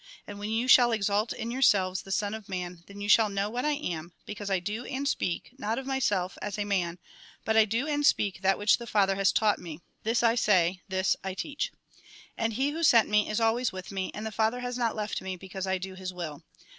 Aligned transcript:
And 0.25 0.39
when 0.39 0.49
you 0.49 0.67
shall 0.67 0.91
exalt 0.91 1.31
in 1.31 1.51
yourselves 1.51 2.01
the 2.01 2.11
Son 2.11 2.33
of 2.33 2.49
Man, 2.49 2.83
then 2.87 3.01
you 3.01 3.07
shall 3.07 3.29
know 3.29 3.51
what 3.51 3.65
I 3.65 3.73
am; 3.73 4.13
Lecause 4.27 4.49
I 4.49 4.59
do 4.59 4.83
and 4.83 5.07
speak, 5.07 5.51
not 5.59 5.77
of 5.77 5.85
myself, 5.85 6.39
as 6.41 6.57
a 6.57 6.65
man, 6.65 6.97
but 7.45 7.55
I 7.55 7.65
do 7.65 7.85
and 7.87 8.03
speak 8.03 8.41
that 8.41 8.57
which 8.57 8.79
the 8.79 8.87
Father 8.87 9.13
has 9.17 9.31
taught 9.31 9.59
me. 9.59 9.79
This 10.01 10.23
I 10.23 10.33
say, 10.33 10.81
this 10.87 11.15
I 11.23 11.35
teach." 11.35 11.71
And 12.35 12.53
he 12.53 12.71
who 12.71 12.81
sent 12.81 13.09
me 13.09 13.29
is 13.29 13.39
always 13.39 13.71
with 13.71 13.91
me; 13.91 14.09
and 14.15 14.25
the 14.25 14.31
Father 14.31 14.61
has 14.61 14.75
not 14.75 14.95
left 14.95 15.21
me, 15.21 15.35
because 15.35 15.67
I 15.67 15.77
do 15.77 15.93
His 15.93 16.11
will. 16.11 16.41